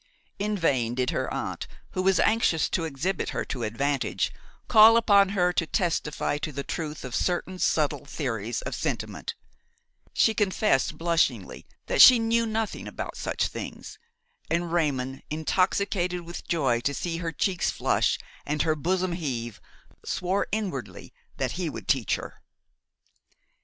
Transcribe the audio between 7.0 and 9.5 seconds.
of certain subtle theories of sentiment;